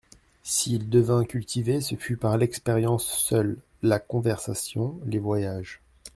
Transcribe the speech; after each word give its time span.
S'il 0.41 0.89
devint 0.89 1.25
cultivé, 1.25 1.79
ce 1.79 1.93
fut 1.93 2.17
par 2.17 2.35
l'expérience 2.39 3.05
seule, 3.05 3.59
la 3.83 3.99
conversation, 3.99 4.99
les 5.05 5.19
voyages. 5.19 5.79